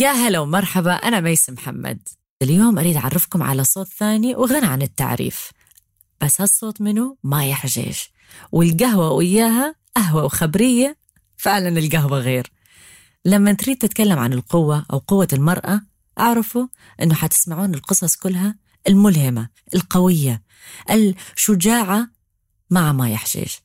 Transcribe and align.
يا 0.00 0.12
هلا 0.12 0.38
ومرحبا 0.38 0.92
أنا 0.92 1.20
ميس 1.20 1.50
محمد. 1.50 2.08
اليوم 2.42 2.78
أريد 2.78 2.96
أعرفكم 2.96 3.42
على 3.42 3.64
صوت 3.64 3.86
ثاني 3.86 4.34
وغنى 4.34 4.66
عن 4.66 4.82
التعريف. 4.82 5.50
بس 6.20 6.40
هالصوت 6.40 6.80
منه 6.80 7.16
ما 7.24 7.46
يحجيش 7.46 8.12
والقهوة 8.52 9.10
وياها 9.10 9.74
قهوة 9.96 10.24
وخبرية؟ 10.24 10.96
فعلا 11.36 11.78
القهوة 11.78 12.18
غير. 12.18 12.52
لما 13.24 13.52
تريد 13.52 13.78
تتكلم 13.78 14.18
عن 14.18 14.32
القوة 14.32 14.86
أو 14.92 14.98
قوة 14.98 15.28
المرأة 15.32 15.80
أعرفوا 16.18 16.66
أنه 17.02 17.14
حتسمعون 17.14 17.74
القصص 17.74 18.16
كلها 18.16 18.56
الملهمة 18.88 19.48
القوية 19.74 20.42
الشجاعة 20.90 22.10
مع 22.70 22.92
ما 22.92 23.10
يحجيش 23.10 23.60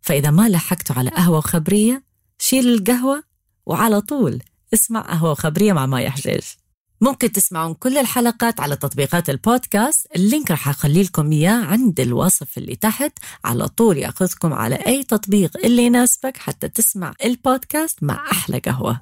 فإذا 0.00 0.30
ما 0.30 0.48
لحقتوا 0.48 0.96
على 0.96 1.10
قهوة 1.10 1.38
وخبرية 1.38 2.04
شيل 2.38 2.68
القهوة 2.68 3.22
وعلى 3.66 4.00
طول. 4.00 4.42
اسمع 4.76 5.00
قهوة 5.00 5.30
وخبرية 5.30 5.72
مع 5.72 5.86
ما 5.86 6.00
يحجيش 6.00 6.58
ممكن 7.00 7.32
تسمعون 7.32 7.74
كل 7.74 7.98
الحلقات 7.98 8.60
على 8.60 8.76
تطبيقات 8.76 9.30
البودكاست. 9.30 10.06
اللينك 10.16 10.50
رح 10.50 10.68
أخلي 10.68 11.02
لكم 11.02 11.32
إياه 11.32 11.64
عند 11.64 12.00
الوصف 12.00 12.58
اللي 12.58 12.76
تحت. 12.76 13.12
على 13.44 13.68
طول 13.68 13.98
يأخذكم 13.98 14.52
على 14.52 14.74
أي 14.74 15.04
تطبيق 15.04 15.56
اللي 15.64 15.82
يناسبك 15.82 16.36
حتى 16.36 16.68
تسمع 16.68 17.14
البودكاست 17.24 18.02
مع 18.02 18.30
أحلى 18.32 18.58
قهوة. 18.58 19.00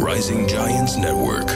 Rising 0.00 0.50
Giants 0.50 0.94
Network. 0.96 1.50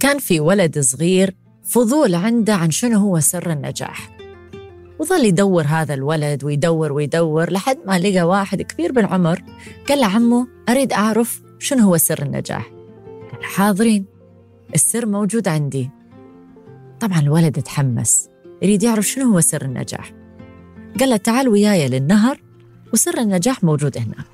كان 0.00 0.18
في 0.18 0.40
ولد 0.40 0.78
صغير 0.78 1.34
فضول 1.64 2.14
عنده 2.14 2.54
عن 2.54 2.70
شنو 2.70 2.98
هو 2.98 3.20
سر 3.20 3.50
النجاح. 3.50 4.19
وظل 5.00 5.24
يدور 5.24 5.64
هذا 5.64 5.94
الولد 5.94 6.44
ويدور 6.44 6.92
ويدور 6.92 7.52
لحد 7.52 7.78
ما 7.86 7.98
لقى 7.98 8.22
واحد 8.22 8.62
كبير 8.62 8.92
بالعمر 8.92 9.42
قال 9.88 10.00
لعمه 10.00 10.46
أريد 10.68 10.92
أعرف 10.92 11.42
شنو 11.58 11.84
هو 11.84 11.96
سر 11.96 12.22
النجاح. 12.22 12.70
قال 13.32 13.44
حاضرين 13.44 14.04
السر 14.74 15.06
موجود 15.06 15.48
عندي. 15.48 15.90
طبعا 17.00 17.20
الولد 17.20 17.62
تحمس 17.62 18.28
يريد 18.62 18.82
يعرف 18.82 19.04
شنو 19.06 19.32
هو 19.32 19.40
سر 19.40 19.62
النجاح. 19.62 20.12
قال 21.00 21.10
له 21.10 21.16
تعال 21.16 21.48
وياي 21.48 21.88
للنهر 21.88 22.40
وسر 22.92 23.18
النجاح 23.18 23.64
موجود 23.64 23.98
هنا. 23.98 24.24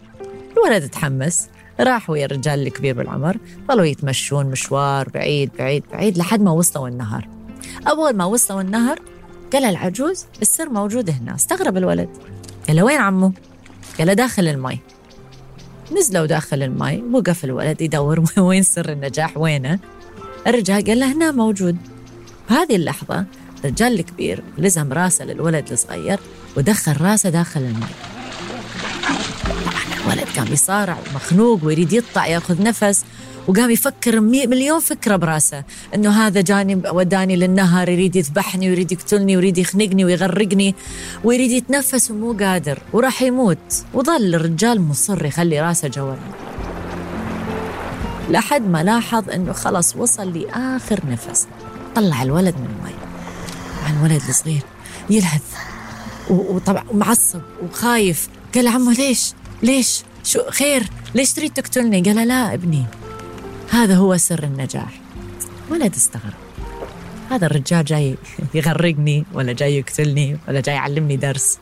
الولد 0.53 0.89
تحمس 0.89 1.49
راح 1.81 2.11
ويا 2.11 2.25
الرجال 2.25 2.67
الكبير 2.67 2.95
بالعمر 2.95 3.37
ظلوا 3.69 3.85
يتمشون 3.85 4.47
مشوار 4.47 5.09
بعيد 5.09 5.51
بعيد 5.59 5.85
بعيد 5.93 6.19
لحد 6.19 6.41
ما 6.41 6.51
وصلوا 6.51 6.89
النهر. 6.89 7.29
أول 7.89 8.17
ما 8.17 8.25
وصلوا 8.25 8.61
النهر 8.61 8.99
قال 9.53 9.65
العجوز 9.65 10.25
السر 10.43 10.69
موجود 10.69 11.11
هنا 11.11 11.35
استغرب 11.35 11.77
الولد. 11.77 12.09
قال 12.69 12.83
وين 12.83 12.99
عمو؟ 12.99 13.33
قال 13.99 14.15
داخل 14.15 14.49
المي 14.49 14.79
نزلوا 15.99 16.27
داخل 16.27 16.63
المي 16.63 17.03
وقف 17.13 17.45
الولد 17.45 17.83
يدور 17.83 18.25
وين 18.39 18.63
سر 18.63 18.93
النجاح 18.93 19.37
وينه؟ 19.37 19.79
الرجال 20.47 20.85
قال 20.85 21.01
له 21.01 21.13
هنا 21.13 21.31
موجود. 21.31 21.77
بهذه 22.51 22.77
اللحظة 22.77 23.25
الرجال 23.65 24.01
الكبير 24.01 24.43
لزم 24.59 24.93
راسه 24.93 25.25
للولد 25.25 25.73
الصغير 25.73 26.19
ودخل 26.57 27.01
راسه 27.01 27.31
داخل 27.31 27.61
المي 27.61 28.16
كان 30.37 30.45
بيصارع 30.45 30.99
ومخنوق 31.11 31.65
ويريد 31.65 31.93
يطلع 31.93 32.27
ياخذ 32.27 32.63
نفس 32.63 33.05
وقام 33.49 33.71
يفكر 33.71 34.21
مليون 34.21 34.81
فكرة 34.81 35.17
براسه 35.17 35.65
إنه 35.95 36.11
هذا 36.11 36.41
جاني 36.41 36.83
وداني 36.91 37.37
للنهر 37.37 37.89
يريد 37.89 38.17
يذبحني 38.17 38.69
ويريد 38.69 38.93
يقتلني 38.93 39.37
ويريد 39.37 39.59
يخنقني 39.59 40.05
ويغرقني 40.05 40.75
ويريد 41.25 41.51
يتنفس 41.51 42.11
ومو 42.11 42.33
قادر 42.33 42.79
وراح 42.93 43.23
يموت. 43.23 43.85
وظل 43.95 44.35
الرجال 44.35 44.81
مصر 44.81 45.25
يخلي 45.25 45.61
راسه 45.61 45.89
جوا. 45.89 46.15
لحد 48.31 48.69
ما 48.69 48.83
لاحظ 48.83 49.31
إنه 49.31 49.53
خلص 49.53 49.97
وصل 49.97 50.39
لآخر 50.39 51.01
نفس. 51.11 51.47
طلع 51.95 52.23
الولد 52.23 52.55
من 52.55 52.67
المي. 52.67 52.97
طبعا 53.81 54.07
الولد 54.07 54.23
الصغير 54.29 54.63
يلهث 55.11 55.43
وطبعا 56.31 56.85
معصب 56.93 57.41
وخايف. 57.63 58.29
قال 58.55 58.69
عمو 58.69 58.91
ليش؟ 58.91 59.33
ليش؟ 59.63 60.03
شو 60.27 60.51
خير 60.51 60.83
ليش 61.15 61.33
تريد 61.33 61.53
تقتلني؟ 61.53 62.03
قال 62.03 62.29
لا 62.29 62.55
ابني 62.55 62.85
هذا 63.71 63.97
هو 63.97 64.17
سر 64.17 64.45
النجاح. 64.45 65.01
ولد 65.71 65.95
استغرب 65.95 66.35
هذا 67.31 67.47
الرجال 67.47 67.85
جاي 67.85 68.17
يغرقني 68.55 69.25
ولا 69.33 69.53
جاي 69.53 69.79
يقتلني 69.79 70.39
ولا 70.49 70.61
جاي 70.61 70.75
يعلمني 70.75 71.17
درس. 71.17 71.59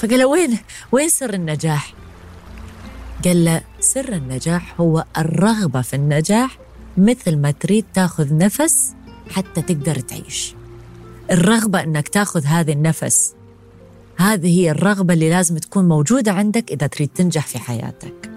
فقال 0.00 0.18
له 0.18 0.26
وين 0.26 0.58
وين 0.92 1.08
سر 1.08 1.34
النجاح؟ 1.34 1.94
قال 3.24 3.44
له 3.44 3.60
سر 3.80 4.12
النجاح 4.12 4.80
هو 4.80 5.04
الرغبة 5.18 5.82
في 5.82 5.96
النجاح 5.96 6.58
مثل 6.96 7.36
ما 7.36 7.50
تريد 7.50 7.84
تاخذ 7.94 8.36
نفس 8.36 8.94
حتى 9.30 9.62
تقدر 9.62 10.00
تعيش. 10.00 10.54
الرغبة 11.30 11.80
إنك 11.82 12.08
تاخذ 12.08 12.44
هذا 12.44 12.72
النفس 12.72 13.34
هذه 14.16 14.60
هي 14.60 14.70
الرغبة 14.70 15.14
اللي 15.14 15.30
لازم 15.30 15.58
تكون 15.58 15.88
موجودة 15.88 16.32
عندك 16.32 16.72
إذا 16.72 16.86
تريد 16.86 17.08
تنجح 17.08 17.46
في 17.46 17.58
حياتك. 17.58 18.30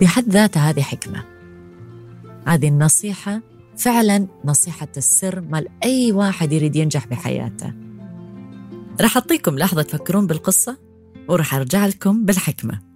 بحد 0.00 0.28
ذاتها 0.28 0.70
هذه 0.70 0.80
حكمة. 0.80 1.24
هذه 2.46 2.68
النصيحة 2.68 3.40
فعلا 3.76 4.26
نصيحة 4.44 4.88
السر 4.96 5.40
مال 5.40 5.68
أي 5.84 6.12
واحد 6.12 6.52
يريد 6.52 6.76
ينجح 6.76 7.06
بحياته. 7.06 7.72
رح 9.00 9.16
أعطيكم 9.16 9.58
لحظة 9.58 9.82
تفكرون 9.82 10.26
بالقصة 10.26 10.78
ورح 11.28 11.54
أرجع 11.54 11.86
لكم 11.86 12.24
بالحكمة. 12.24 12.91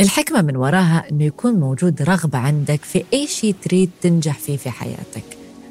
الحكمة 0.00 0.42
من 0.42 0.56
وراها 0.56 1.04
أنه 1.10 1.24
يكون 1.24 1.54
موجود 1.54 2.02
رغبة 2.02 2.38
عندك 2.38 2.84
في 2.84 3.04
أي 3.12 3.26
شيء 3.26 3.54
تريد 3.62 3.90
تنجح 4.02 4.38
فيه 4.38 4.56
في 4.56 4.70
حياتك. 4.70 5.24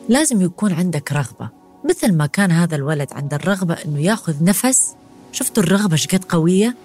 لازم 0.10 0.42
يكون 0.42 0.74
عندك 0.74 1.12
رغبة. 1.12 1.50
مثل 1.90 2.14
ما 2.14 2.26
كان 2.26 2.52
هذا 2.52 2.76
الولد 2.76 3.14
عنده 3.14 3.38
الرغبة 3.38 3.74
أنه 3.74 4.00
يأخذ 4.00 4.44
نفس. 4.44 4.96
شفتوا 5.32 5.64
الرغبة 5.64 5.96
شقد 5.96 6.24
قوية؟ 6.24 6.76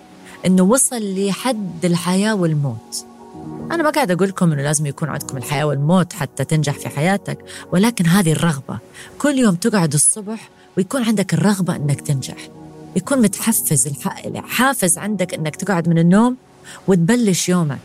أنه 0.47 0.62
وصل 0.62 1.26
لحد 1.26 1.84
الحياة 1.84 2.34
والموت. 2.34 3.06
أنا 3.72 3.82
ما 3.82 3.91
قاعد 3.91 4.10
أقول 4.10 4.28
لكم 4.28 4.53
أنه 4.53 4.62
لازم 4.62 4.87
يكون 4.87 5.09
عندكم 5.09 5.37
الحياة 5.37 5.65
والموت 5.65 6.12
حتى 6.12 6.44
تنجح 6.44 6.78
في 6.78 6.88
حياتك 6.88 7.38
ولكن 7.72 8.06
هذه 8.06 8.32
الرغبة. 8.32 8.78
كل 9.19 9.38
يوم 9.38 9.55
تقعد 9.55 9.94
الصبح 9.94 10.50
ويكون 10.76 11.03
عندك 11.03 11.34
الرغبة 11.34 11.76
أنك 11.76 12.00
تنجح. 12.00 12.49
يكون 12.97 13.22
متحفز 13.22 13.88
حافز 14.37 14.99
عندك 14.99 15.34
أنك 15.34 15.56
تقعد 15.56 15.88
من 15.88 15.99
النوم 15.99 16.37
وتبلش 16.88 17.48
يومك. 17.48 17.78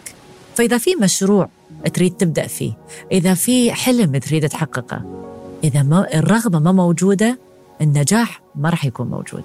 فإذا 0.55 0.77
في 0.77 0.95
مشروع 0.95 1.49
تريد 1.93 2.17
تبدأ 2.17 2.47
فيه 2.47 2.73
إذا 3.11 3.33
في 3.33 3.71
حلم 3.71 4.17
تريد 4.17 4.49
تحققه 4.49 5.23
إذا 5.63 5.83
ما 5.83 6.13
الرغبة 6.13 6.59
ما 6.59 6.71
موجودة 6.71 7.39
النجاح 7.81 8.41
ما 8.55 8.69
راح 8.69 8.85
يكون 8.85 9.07
موجود. 9.07 9.43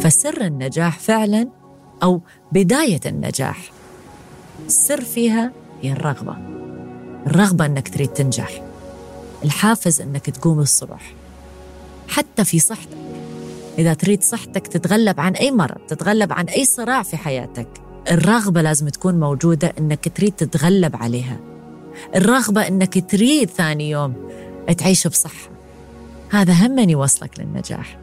فسر 0.00 0.40
النجاح 0.40 0.98
فعلا 0.98 1.48
أو 2.02 2.20
بداية 2.52 3.00
النجاح. 3.06 3.72
السر 4.66 5.00
فيها 5.00 5.52
هي 5.82 5.92
الرغبة. 5.92 6.36
الرغبة 7.26 7.66
أنك 7.66 7.88
تريد 7.88 8.08
تنجح. 8.08 8.62
الحافز 9.44 10.00
أنك 10.00 10.30
تقوم 10.30 10.60
الصبح. 10.60 11.14
حتى 12.08 12.44
في 12.44 12.58
صحتك. 12.58 13.19
إذا 13.78 13.94
تريد 13.94 14.22
صحتك 14.22 14.66
تتغلب 14.66 15.20
عن 15.20 15.32
أي 15.32 15.50
مرض 15.50 15.78
تتغلب 15.88 16.32
عن 16.32 16.44
أي 16.44 16.64
صراع 16.64 17.02
في 17.02 17.16
حياتك 17.16 17.68
الرغبة 18.10 18.62
لازم 18.62 18.88
تكون 18.88 19.20
موجودة 19.20 19.72
إنك 19.78 20.12
تريد 20.16 20.32
تتغلب 20.32 20.96
عليها. 20.96 21.36
الرغبة 22.16 22.68
إنك 22.68 23.10
تريد 23.10 23.50
ثاني 23.50 23.90
يوم 23.90 24.14
تعيش 24.78 25.06
بصحة. 25.06 25.50
هذا 26.30 26.52
هم 26.52 26.78
يوصلك 26.78 27.40
للنجاح. 27.40 27.98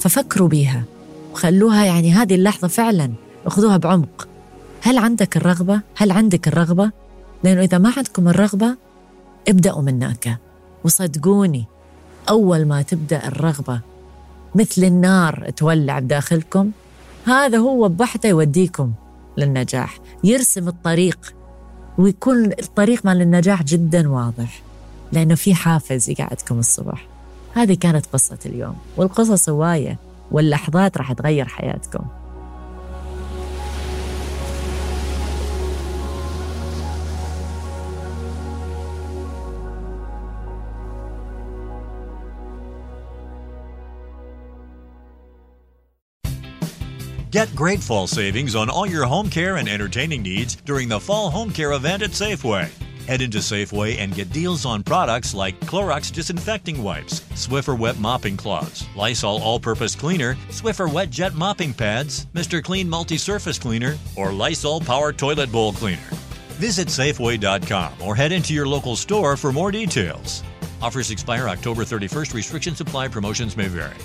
ففكروا 0.00 0.48
بيها. 0.48 0.84
وخلوها 1.32 1.84
يعني 1.84 2.12
هذه 2.12 2.34
اللحظة 2.34 2.68
فعلا 2.68 3.12
أخذوها 3.46 3.76
بعمق. 3.76 4.28
هل 4.82 4.98
عندك 4.98 5.36
الرغبة؟ 5.36 5.80
هل 5.96 6.10
عندك 6.10 6.48
الرغبة؟ 6.48 6.90
لأنه 7.44 7.62
إذا 7.62 7.78
ما 7.78 7.92
عندكم 7.96 8.28
الرغبة 8.28 8.76
ابدأوا 9.48 9.82
من 9.82 10.02
هناك. 10.02 10.38
وصدقوني 10.84 11.64
أول 12.28 12.64
ما 12.64 12.82
تبدأ 12.82 13.28
الرغبة 13.28 13.80
مثل 14.54 14.84
النار 14.84 15.50
تولع 15.50 15.98
بداخلكم. 15.98 16.70
هذا 17.26 17.58
هو 17.58 17.88
بحته 17.88 18.28
يوديكم 18.28 18.92
للنجاح. 19.36 19.98
يرسم 20.24 20.68
الطريق 20.68 21.34
ويكون 21.98 22.44
الطريق 22.44 23.06
مال 23.06 23.22
النجاح 23.22 23.62
جدا 23.62 24.10
واضح 24.10 24.62
لأنه 25.12 25.34
في 25.34 25.54
حافز 25.54 26.10
يقعدكم 26.10 26.58
الصبح. 26.58 27.06
هذه 27.54 27.74
كانت 27.74 28.06
قصة 28.06 28.38
اليوم 28.46 28.76
والقصص 28.96 29.48
هواية 29.48 29.98
واللحظات 30.30 30.98
راح 30.98 31.12
تغير 31.12 31.48
حياتكم. 31.48 32.04
Get 47.34 47.52
great 47.56 47.82
fall 47.82 48.06
savings 48.06 48.54
on 48.54 48.70
all 48.70 48.86
your 48.86 49.06
home 49.06 49.28
care 49.28 49.56
and 49.56 49.68
entertaining 49.68 50.22
needs 50.22 50.54
during 50.54 50.88
the 50.88 51.00
fall 51.00 51.30
home 51.30 51.50
care 51.50 51.72
event 51.72 52.04
at 52.04 52.10
Safeway. 52.10 52.70
Head 53.08 53.22
into 53.22 53.38
Safeway 53.38 53.98
and 53.98 54.14
get 54.14 54.30
deals 54.30 54.64
on 54.64 54.84
products 54.84 55.34
like 55.34 55.58
Clorox 55.62 56.12
disinfecting 56.12 56.80
wipes, 56.80 57.22
Swiffer 57.32 57.76
wet 57.76 57.98
mopping 57.98 58.36
cloths, 58.36 58.86
Lysol 58.94 59.42
all-purpose 59.42 59.96
cleaner, 59.96 60.36
Swiffer 60.48 60.88
wet 60.88 61.10
jet 61.10 61.34
mopping 61.34 61.74
pads, 61.74 62.26
Mr. 62.34 62.62
Clean 62.62 62.88
multi-surface 62.88 63.58
cleaner, 63.58 63.98
or 64.14 64.30
Lysol 64.30 64.80
power 64.80 65.12
toilet 65.12 65.50
bowl 65.50 65.72
cleaner. 65.72 66.10
Visit 66.60 66.86
Safeway.com 66.86 67.94
or 68.00 68.14
head 68.14 68.30
into 68.30 68.54
your 68.54 68.68
local 68.68 68.94
store 68.94 69.36
for 69.36 69.52
more 69.52 69.72
details. 69.72 70.44
Offers 70.80 71.10
expire 71.10 71.48
October 71.48 71.82
31st. 71.82 72.32
Restrictions 72.32 72.80
apply. 72.80 73.08
Promotions 73.08 73.56
may 73.56 73.66
vary. 73.66 73.96